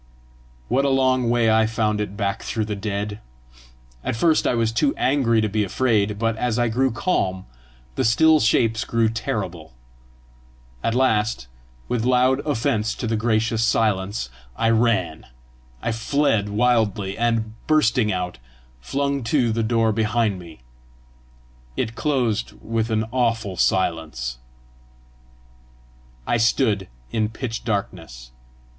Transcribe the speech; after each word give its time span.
What 0.67 0.83
a 0.83 0.89
long 0.89 1.29
way 1.29 1.51
I 1.51 1.67
found 1.67 2.01
it 2.01 2.17
back 2.17 2.41
through 2.41 2.65
the 2.65 2.75
dead! 2.75 3.19
At 4.03 4.15
first 4.15 4.47
I 4.47 4.55
was 4.55 4.71
too 4.71 4.95
angry 4.97 5.41
to 5.41 5.47
be 5.47 5.63
afraid, 5.63 6.17
but 6.17 6.35
as 6.37 6.57
I 6.57 6.69
grew 6.69 6.89
calm, 6.89 7.45
the 7.93 8.03
still 8.03 8.39
shapes 8.39 8.83
grew 8.83 9.09
terrible. 9.09 9.73
At 10.83 10.95
last, 10.95 11.45
with 11.87 12.03
loud 12.03 12.39
offence 12.47 12.95
to 12.95 13.05
the 13.05 13.15
gracious 13.15 13.63
silence, 13.63 14.31
I 14.55 14.71
ran, 14.71 15.23
I 15.83 15.91
fled 15.91 16.49
wildly, 16.49 17.15
and, 17.15 17.53
bursting 17.67 18.11
out, 18.11 18.39
flung 18.79 19.23
to 19.25 19.51
the 19.51 19.61
door 19.61 19.91
behind 19.91 20.39
me. 20.39 20.61
It 21.77 21.93
closed 21.93 22.53
with 22.53 22.89
an 22.89 23.05
awful 23.11 23.55
silence. 23.55 24.39
I 26.25 26.37
stood 26.37 26.87
in 27.11 27.29
pitch 27.29 27.63
darkness. 27.63 28.31